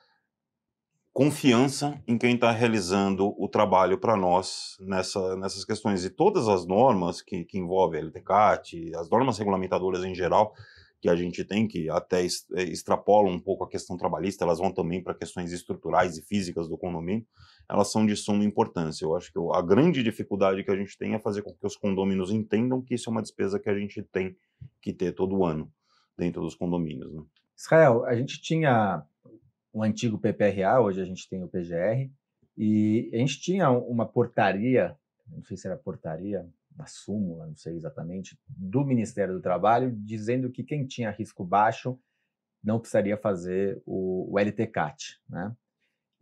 confiança 1.16 1.98
em 2.06 2.18
quem 2.18 2.34
está 2.34 2.50
realizando 2.50 3.34
o 3.42 3.48
trabalho 3.48 3.96
para 3.96 4.18
nós 4.18 4.76
nessa, 4.78 5.34
nessas 5.34 5.64
questões. 5.64 6.04
E 6.04 6.10
todas 6.10 6.46
as 6.46 6.66
normas 6.66 7.22
que, 7.22 7.42
que 7.42 7.56
envolvem 7.56 8.02
a 8.02 8.04
LTCAT, 8.04 8.94
as 8.94 9.08
normas 9.08 9.38
regulamentadoras 9.38 10.04
em 10.04 10.14
geral, 10.14 10.52
que 11.00 11.08
a 11.08 11.16
gente 11.16 11.42
tem, 11.42 11.66
que 11.66 11.88
até 11.88 12.22
eh, 12.22 12.64
extrapolam 12.64 13.32
um 13.32 13.40
pouco 13.40 13.64
a 13.64 13.68
questão 13.68 13.96
trabalhista, 13.96 14.44
elas 14.44 14.58
vão 14.58 14.70
também 14.70 15.02
para 15.02 15.14
questões 15.14 15.52
estruturais 15.52 16.18
e 16.18 16.22
físicas 16.22 16.68
do 16.68 16.76
condomínio, 16.76 17.26
elas 17.66 17.90
são 17.90 18.04
de 18.04 18.14
suma 18.14 18.44
importância. 18.44 19.06
Eu 19.06 19.16
acho 19.16 19.32
que 19.32 19.38
a 19.54 19.62
grande 19.62 20.02
dificuldade 20.02 20.62
que 20.62 20.70
a 20.70 20.76
gente 20.76 20.98
tem 20.98 21.14
é 21.14 21.18
fazer 21.18 21.40
com 21.40 21.54
que 21.54 21.66
os 21.66 21.78
condôminos 21.78 22.30
entendam 22.30 22.82
que 22.82 22.94
isso 22.94 23.08
é 23.08 23.12
uma 23.12 23.22
despesa 23.22 23.58
que 23.58 23.70
a 23.70 23.78
gente 23.78 24.02
tem 24.02 24.36
que 24.82 24.92
ter 24.92 25.12
todo 25.12 25.46
ano 25.46 25.72
dentro 26.14 26.42
dos 26.42 26.54
condomínios. 26.54 27.10
Né? 27.10 27.22
Israel, 27.56 28.04
a 28.04 28.14
gente 28.14 28.38
tinha 28.42 29.02
um 29.76 29.82
antigo 29.82 30.18
PPRA, 30.18 30.80
hoje 30.80 31.02
a 31.02 31.04
gente 31.04 31.28
tem 31.28 31.44
o 31.44 31.48
PGR, 31.48 32.10
e 32.56 33.10
a 33.12 33.18
gente 33.18 33.38
tinha 33.38 33.70
uma 33.70 34.06
portaria, 34.06 34.96
não 35.28 35.44
sei 35.44 35.54
se 35.58 35.66
era 35.66 35.76
portaria, 35.76 36.48
uma 36.74 36.86
súmula, 36.86 37.46
não 37.46 37.56
sei 37.56 37.74
exatamente, 37.76 38.38
do 38.48 38.82
Ministério 38.86 39.34
do 39.34 39.42
Trabalho, 39.42 39.94
dizendo 39.94 40.50
que 40.50 40.64
quem 40.64 40.86
tinha 40.86 41.10
risco 41.10 41.44
baixo 41.44 41.98
não 42.64 42.78
precisaria 42.80 43.18
fazer 43.18 43.82
o, 43.84 44.32
o 44.32 44.38
LTCAT, 44.38 45.20
né? 45.28 45.54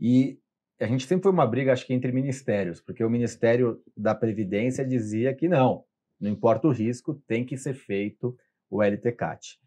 E 0.01 0.41
a 0.81 0.87
gente 0.87 1.07
sempre 1.07 1.23
foi 1.23 1.33
uma 1.33 1.47
briga, 1.47 1.73
acho 1.73 1.87
que 1.87 1.95
entre 1.95 2.11
ministérios, 2.11 2.81
porque 2.81 3.05
o 3.05 3.11
Ministério 3.11 3.81
da 3.97 4.17
Previdência 4.17 4.85
dizia 4.85 5.33
que 5.33 5.49
não, 5.49 5.85
não 6.21 6.29
importa 6.29 6.67
o 6.67 6.73
risco, 6.73 7.15
tem 7.29 7.47
que 7.47 7.57
ser 7.57 7.75
feito 7.75 8.37
o 8.69 8.83
LTCAT. 8.83 9.61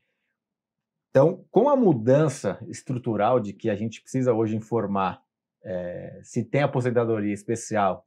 Então, 1.18 1.44
com 1.50 1.68
a 1.68 1.76
mudança 1.76 2.64
estrutural 2.68 3.40
de 3.40 3.52
que 3.52 3.72
a 3.72 3.76
gente 3.76 4.04
precisa 4.04 4.36
hoje 4.36 4.56
informar 4.56 5.20
é, 5.64 6.22
se 6.24 6.44
tem 6.44 6.62
aposentadoria 6.62 7.34
especial, 7.34 8.06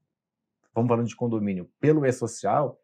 vamos 0.72 0.88
falando 0.88 1.08
de 1.08 1.16
condomínio, 1.16 1.68
pelo 1.80 2.06
e-social, 2.06 2.80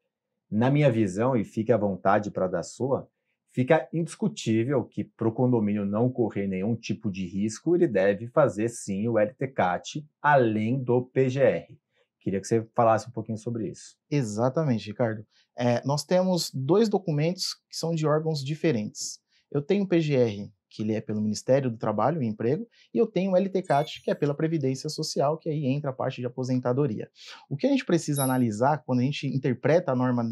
na 0.50 0.68
minha 0.68 0.90
visão, 0.90 1.36
e 1.36 1.44
fique 1.44 1.70
à 1.70 1.76
vontade 1.76 2.32
para 2.32 2.48
dar 2.48 2.64
sua, 2.64 3.08
fica 3.52 3.88
indiscutível 3.92 4.82
que 4.82 5.04
para 5.04 5.28
o 5.28 5.32
condomínio 5.32 5.86
não 5.86 6.10
correr 6.10 6.48
nenhum 6.48 6.74
tipo 6.74 7.08
de 7.08 7.24
risco, 7.24 7.76
ele 7.76 7.86
deve 7.86 8.26
fazer 8.26 8.68
sim 8.68 9.06
o 9.06 9.20
LTCAT, 9.20 10.04
além 10.20 10.82
do 10.82 11.02
PGR. 11.02 11.72
Queria 12.18 12.40
que 12.40 12.48
você 12.48 12.66
falasse 12.74 13.08
um 13.08 13.12
pouquinho 13.12 13.38
sobre 13.38 13.68
isso. 13.68 13.96
Exatamente, 14.10 14.88
Ricardo. 14.88 15.24
É, 15.56 15.80
nós 15.86 16.02
temos 16.02 16.50
dois 16.52 16.88
documentos 16.88 17.54
que 17.70 17.76
são 17.76 17.94
de 17.94 18.04
órgãos 18.04 18.44
diferentes. 18.44 19.24
Eu 19.50 19.62
tenho 19.62 19.84
o 19.84 19.88
PGR, 19.88 20.50
que 20.68 20.82
ele 20.82 20.92
é 20.92 21.00
pelo 21.00 21.20
Ministério 21.20 21.70
do 21.70 21.78
Trabalho 21.78 22.22
e 22.22 22.26
Emprego, 22.26 22.66
e 22.92 22.98
eu 22.98 23.06
tenho 23.06 23.32
o 23.32 23.36
LTCAT, 23.36 24.02
que 24.02 24.10
é 24.10 24.14
pela 24.14 24.34
Previdência 24.34 24.90
Social, 24.90 25.38
que 25.38 25.48
aí 25.48 25.64
entra 25.66 25.90
a 25.90 25.92
parte 25.92 26.20
de 26.20 26.26
aposentadoria. 26.26 27.08
O 27.48 27.56
que 27.56 27.66
a 27.66 27.70
gente 27.70 27.84
precisa 27.84 28.22
analisar 28.22 28.82
quando 28.84 29.00
a 29.00 29.02
gente 29.02 29.26
interpreta 29.26 29.92
a 29.92 29.96
norma 29.96 30.22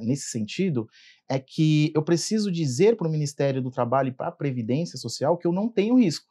nesse 0.00 0.28
sentido 0.30 0.88
é 1.28 1.38
que 1.38 1.92
eu 1.94 2.02
preciso 2.02 2.50
dizer 2.50 2.96
para 2.96 3.08
o 3.08 3.10
Ministério 3.10 3.62
do 3.62 3.70
Trabalho 3.70 4.08
e 4.08 4.14
para 4.14 4.28
a 4.28 4.32
Previdência 4.32 4.98
Social 4.98 5.38
que 5.38 5.46
eu 5.46 5.52
não 5.52 5.68
tenho 5.68 5.98
risco. 5.98 6.28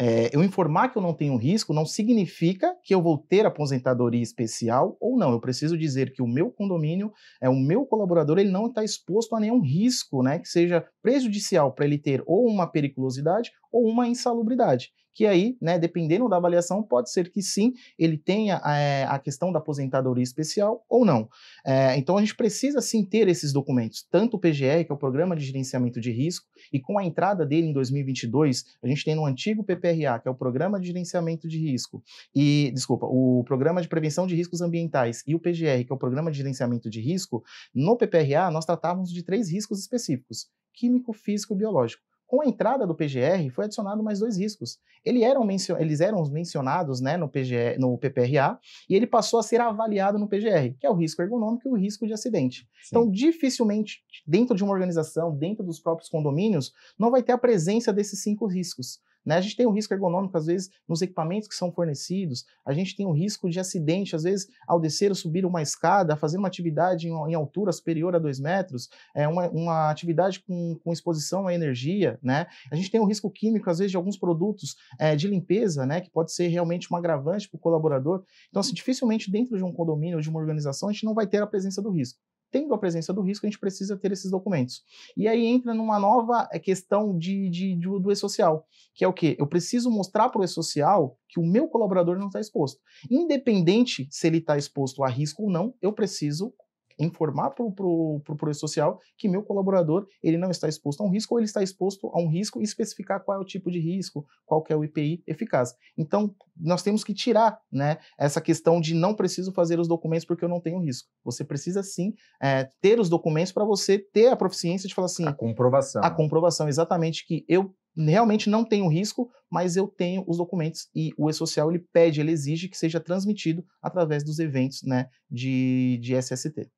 É, 0.00 0.30
eu 0.32 0.44
informar 0.44 0.90
que 0.90 0.96
eu 0.96 1.02
não 1.02 1.12
tenho 1.12 1.36
risco 1.36 1.74
não 1.74 1.84
significa 1.84 2.72
que 2.84 2.94
eu 2.94 3.02
vou 3.02 3.18
ter 3.18 3.44
aposentadoria 3.44 4.22
especial 4.22 4.96
ou 5.00 5.18
não. 5.18 5.32
Eu 5.32 5.40
preciso 5.40 5.76
dizer 5.76 6.12
que 6.12 6.22
o 6.22 6.26
meu 6.26 6.50
condomínio, 6.52 7.12
é 7.40 7.48
o 7.48 7.56
meu 7.56 7.84
colaborador, 7.84 8.38
ele 8.38 8.50
não 8.50 8.68
está 8.68 8.84
exposto 8.84 9.34
a 9.34 9.40
nenhum 9.40 9.60
risco, 9.60 10.22
né, 10.22 10.38
que 10.38 10.48
seja 10.48 10.84
prejudicial 11.02 11.72
para 11.72 11.84
ele 11.84 11.98
ter 11.98 12.22
ou 12.26 12.46
uma 12.46 12.70
periculosidade 12.70 13.50
ou 13.70 13.86
uma 13.86 14.06
insalubridade 14.06 14.92
que 15.18 15.26
aí, 15.26 15.58
né, 15.60 15.80
dependendo 15.80 16.28
da 16.28 16.36
avaliação, 16.36 16.80
pode 16.80 17.10
ser 17.10 17.28
que 17.28 17.42
sim, 17.42 17.72
ele 17.98 18.16
tenha 18.16 18.62
é, 18.64 19.02
a 19.02 19.18
questão 19.18 19.50
da 19.50 19.58
aposentadoria 19.58 20.22
especial 20.22 20.84
ou 20.88 21.04
não. 21.04 21.28
É, 21.66 21.96
então 21.96 22.16
a 22.16 22.20
gente 22.20 22.36
precisa 22.36 22.80
sim 22.80 23.04
ter 23.04 23.26
esses 23.26 23.52
documentos, 23.52 24.06
tanto 24.08 24.36
o 24.36 24.38
PGR, 24.38 24.84
que 24.86 24.92
é 24.92 24.94
o 24.94 24.96
Programa 24.96 25.34
de 25.34 25.44
Gerenciamento 25.44 26.00
de 26.00 26.12
Risco, 26.12 26.46
e 26.72 26.78
com 26.78 27.00
a 27.00 27.04
entrada 27.04 27.44
dele 27.44 27.66
em 27.66 27.72
2022, 27.72 28.64
a 28.80 28.86
gente 28.86 29.04
tem 29.04 29.16
no 29.16 29.26
antigo 29.26 29.64
PPRA, 29.64 30.20
que 30.20 30.28
é 30.28 30.30
o 30.30 30.36
Programa 30.36 30.78
de 30.78 30.86
Gerenciamento 30.86 31.48
de 31.48 31.58
Risco, 31.58 32.00
e, 32.32 32.70
desculpa, 32.72 33.06
o 33.06 33.42
Programa 33.44 33.82
de 33.82 33.88
Prevenção 33.88 34.24
de 34.24 34.36
Riscos 34.36 34.60
Ambientais 34.60 35.24
e 35.26 35.34
o 35.34 35.40
PGR, 35.40 35.84
que 35.84 35.90
é 35.90 35.94
o 35.96 35.98
Programa 35.98 36.30
de 36.30 36.36
Gerenciamento 36.36 36.88
de 36.88 37.00
Risco, 37.00 37.42
no 37.74 37.96
PPRA 37.96 38.52
nós 38.52 38.64
tratávamos 38.64 39.12
de 39.12 39.24
três 39.24 39.50
riscos 39.50 39.80
específicos, 39.80 40.46
químico, 40.72 41.12
físico 41.12 41.54
e 41.54 41.56
biológico. 41.56 42.04
Com 42.28 42.42
a 42.42 42.46
entrada 42.46 42.86
do 42.86 42.94
PGR, 42.94 43.48
foi 43.50 43.64
adicionado 43.64 44.02
mais 44.02 44.18
dois 44.18 44.36
riscos. 44.36 44.78
Eles 45.02 45.22
eram, 45.22 45.48
eles 45.80 46.00
eram 46.02 46.22
mencionados 46.30 47.00
né, 47.00 47.16
no, 47.16 47.26
PGR, 47.26 47.78
no 47.78 47.96
PPRA 47.96 48.60
e 48.86 48.94
ele 48.94 49.06
passou 49.06 49.40
a 49.40 49.42
ser 49.42 49.62
avaliado 49.62 50.18
no 50.18 50.28
PGR, 50.28 50.76
que 50.78 50.86
é 50.86 50.90
o 50.90 50.94
risco 50.94 51.22
ergonômico 51.22 51.66
e 51.66 51.72
o 51.72 51.74
risco 51.74 52.06
de 52.06 52.12
acidente. 52.12 52.68
Sim. 52.82 52.88
Então, 52.88 53.10
dificilmente, 53.10 54.02
dentro 54.26 54.54
de 54.54 54.62
uma 54.62 54.74
organização, 54.74 55.34
dentro 55.34 55.64
dos 55.64 55.80
próprios 55.80 56.10
condomínios, 56.10 56.70
não 56.98 57.10
vai 57.10 57.22
ter 57.22 57.32
a 57.32 57.38
presença 57.38 57.94
desses 57.94 58.22
cinco 58.22 58.46
riscos. 58.46 59.00
Né? 59.24 59.36
A 59.36 59.40
gente 59.40 59.56
tem 59.56 59.66
o 59.66 59.70
risco 59.70 59.92
ergonômico, 59.92 60.36
às 60.36 60.46
vezes, 60.46 60.70
nos 60.88 61.02
equipamentos 61.02 61.48
que 61.48 61.54
são 61.54 61.72
fornecidos, 61.72 62.44
a 62.64 62.72
gente 62.72 62.96
tem 62.96 63.06
o 63.06 63.12
risco 63.12 63.48
de 63.48 63.60
acidente, 63.60 64.16
às 64.16 64.22
vezes, 64.22 64.48
ao 64.66 64.80
descer 64.80 65.10
ou 65.10 65.14
subir 65.14 65.44
uma 65.44 65.62
escada, 65.62 66.16
fazer 66.16 66.38
uma 66.38 66.48
atividade 66.48 67.08
em, 67.08 67.10
em 67.10 67.34
altura 67.34 67.72
superior 67.72 68.14
a 68.14 68.18
dois 68.18 68.40
metros, 68.40 68.88
é 69.14 69.26
uma, 69.28 69.48
uma 69.50 69.90
atividade 69.90 70.40
com, 70.40 70.78
com, 70.82 70.92
exposição 70.92 71.46
à 71.46 71.54
energia, 71.54 72.18
né? 72.22 72.46
A 72.72 72.76
gente 72.76 72.90
tem 72.90 73.00
o 73.00 73.04
risco 73.04 73.30
químico, 73.30 73.68
às 73.68 73.78
vezes, 73.78 73.90
de 73.90 73.96
alguns 73.96 74.16
produtos 74.16 74.76
é, 74.98 75.14
de 75.14 75.28
limpeza, 75.28 75.84
né? 75.86 76.00
Que 76.00 76.10
pode 76.10 76.32
ser 76.32 76.48
realmente 76.48 76.92
um 76.92 76.96
agravante 76.96 77.48
para 77.48 77.56
o 77.56 77.60
colaborador. 77.60 78.24
Então, 78.48 78.60
assim, 78.60 78.74
dificilmente 78.74 79.30
dentro 79.30 79.56
de 79.56 79.64
um 79.64 79.72
condomínio 79.72 80.16
ou 80.16 80.22
de 80.22 80.28
uma 80.28 80.40
organização, 80.40 80.88
a 80.88 80.92
gente 80.92 81.04
não 81.04 81.14
vai 81.14 81.26
ter 81.26 81.42
a 81.42 81.46
presença 81.46 81.82
do 81.82 81.90
risco 81.90 82.18
tendo 82.50 82.74
a 82.74 82.78
presença 82.78 83.12
do 83.12 83.22
risco, 83.22 83.46
a 83.46 83.48
gente 83.48 83.58
precisa 83.58 83.96
ter 83.96 84.12
esses 84.12 84.30
documentos. 84.30 84.82
E 85.16 85.26
aí 85.28 85.46
entra 85.46 85.74
numa 85.74 85.98
nova 85.98 86.48
eh, 86.52 86.58
questão 86.58 87.16
de, 87.16 87.48
de, 87.48 87.74
de 87.76 87.88
do 87.88 88.10
e-social, 88.10 88.66
que 88.94 89.04
é 89.04 89.08
o 89.08 89.12
quê? 89.12 89.36
Eu 89.38 89.46
preciso 89.46 89.90
mostrar 89.90 90.28
para 90.28 90.40
o 90.40 90.44
e-social 90.44 91.18
que 91.28 91.40
o 91.40 91.46
meu 91.46 91.68
colaborador 91.68 92.18
não 92.18 92.28
está 92.28 92.40
exposto. 92.40 92.80
Independente 93.10 94.06
se 94.10 94.26
ele 94.26 94.38
está 94.38 94.56
exposto 94.56 95.02
a 95.02 95.08
risco 95.08 95.44
ou 95.44 95.50
não, 95.50 95.74
eu 95.80 95.92
preciso 95.92 96.52
informar 96.98 97.50
para 97.50 97.64
o 97.64 97.72
pro, 97.72 98.54
social 98.54 99.00
que 99.16 99.28
meu 99.28 99.42
colaborador 99.42 100.06
ele 100.22 100.36
não 100.36 100.50
está 100.50 100.68
exposto 100.68 101.02
a 101.02 101.06
um 101.06 101.10
risco 101.10 101.34
ou 101.34 101.40
ele 101.40 101.46
está 101.46 101.62
exposto 101.62 102.08
a 102.08 102.20
um 102.20 102.28
risco 102.28 102.60
e 102.60 102.64
especificar 102.64 103.22
qual 103.22 103.38
é 103.38 103.40
o 103.40 103.44
tipo 103.44 103.70
de 103.70 103.78
risco, 103.78 104.26
qual 104.44 104.64
é 104.68 104.76
o 104.76 104.84
IPI 104.84 105.22
eficaz. 105.26 105.74
Então, 105.96 106.34
nós 106.56 106.82
temos 106.82 107.04
que 107.04 107.14
tirar 107.14 107.60
né, 107.70 107.98
essa 108.18 108.40
questão 108.40 108.80
de 108.80 108.94
não 108.94 109.14
preciso 109.14 109.52
fazer 109.52 109.78
os 109.78 109.86
documentos 109.86 110.24
porque 110.24 110.44
eu 110.44 110.48
não 110.48 110.60
tenho 110.60 110.80
risco. 110.80 111.08
Você 111.24 111.44
precisa 111.44 111.82
sim 111.82 112.14
é, 112.42 112.70
ter 112.80 112.98
os 112.98 113.08
documentos 113.08 113.52
para 113.52 113.64
você 113.64 113.98
ter 113.98 114.28
a 114.28 114.36
proficiência 114.36 114.88
de 114.88 114.94
falar 114.94 115.06
assim. 115.06 115.26
A 115.26 115.32
comprovação. 115.32 116.02
A 116.02 116.10
comprovação, 116.10 116.68
exatamente, 116.68 117.26
que 117.26 117.44
eu 117.48 117.74
realmente 117.96 118.48
não 118.48 118.64
tenho 118.64 118.88
risco, 118.88 119.30
mas 119.50 119.76
eu 119.76 119.88
tenho 119.88 120.24
os 120.26 120.36
documentos 120.38 120.88
e 120.94 121.12
o 121.16 121.28
e-social 121.28 121.70
ele 121.70 121.84
pede, 121.92 122.20
ele 122.20 122.30
exige 122.30 122.68
que 122.68 122.76
seja 122.76 123.00
transmitido 123.00 123.64
através 123.82 124.22
dos 124.22 124.38
eventos 124.38 124.82
né, 124.82 125.08
de, 125.30 125.98
de 126.00 126.14
SST. 126.14 126.70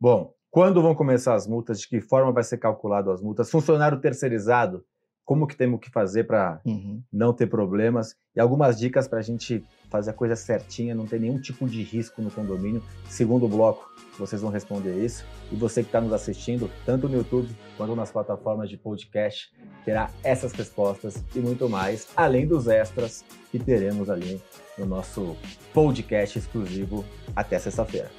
Bom, 0.00 0.34
quando 0.50 0.82
vão 0.82 0.94
começar 0.94 1.34
as 1.34 1.46
multas? 1.46 1.80
De 1.80 1.88
que 1.88 2.00
forma 2.00 2.32
vai 2.32 2.44
ser 2.44 2.58
calculado 2.58 3.10
as 3.10 3.20
multas? 3.20 3.50
Funcionário 3.50 4.00
terceirizado, 4.00 4.84
como 5.24 5.46
que 5.46 5.56
temos 5.56 5.80
que 5.80 5.90
fazer 5.90 6.24
para 6.24 6.60
uhum. 6.64 7.02
não 7.12 7.32
ter 7.32 7.46
problemas? 7.46 8.16
E 8.36 8.40
algumas 8.40 8.78
dicas 8.78 9.08
para 9.08 9.20
a 9.20 9.22
gente 9.22 9.64
fazer 9.90 10.10
a 10.10 10.14
coisa 10.14 10.36
certinha, 10.36 10.94
não 10.94 11.06
ter 11.06 11.20
nenhum 11.20 11.40
tipo 11.40 11.68
de 11.68 11.82
risco 11.82 12.20
no 12.20 12.30
condomínio. 12.30 12.82
Segundo 13.08 13.48
bloco, 13.48 13.88
vocês 14.18 14.42
vão 14.42 14.50
responder 14.50 15.04
isso. 15.04 15.24
E 15.50 15.56
você 15.56 15.82
que 15.82 15.88
está 15.88 16.00
nos 16.00 16.12
assistindo, 16.12 16.70
tanto 16.84 17.08
no 17.08 17.16
YouTube 17.16 17.48
quanto 17.76 17.96
nas 17.96 18.10
plataformas 18.10 18.68
de 18.68 18.76
podcast, 18.76 19.52
terá 19.84 20.10
essas 20.22 20.52
respostas 20.52 21.24
e 21.34 21.38
muito 21.38 21.68
mais, 21.68 22.08
além 22.16 22.46
dos 22.46 22.66
extras 22.66 23.24
que 23.50 23.58
teremos 23.58 24.10
ali 24.10 24.42
no 24.76 24.84
nosso 24.84 25.36
podcast 25.72 26.38
exclusivo 26.38 27.04
até 27.34 27.58
sexta-feira. 27.58 28.10